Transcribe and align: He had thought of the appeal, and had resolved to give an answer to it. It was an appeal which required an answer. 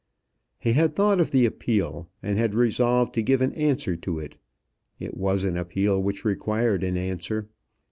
He 0.57 0.73
had 0.73 0.95
thought 0.95 1.19
of 1.19 1.29
the 1.29 1.45
appeal, 1.45 2.09
and 2.23 2.35
had 2.39 2.55
resolved 2.55 3.13
to 3.13 3.21
give 3.21 3.39
an 3.39 3.53
answer 3.53 3.95
to 3.97 4.17
it. 4.17 4.35
It 4.99 5.15
was 5.15 5.43
an 5.43 5.55
appeal 5.57 6.01
which 6.01 6.25
required 6.25 6.81
an 6.81 6.97
answer. 6.97 7.49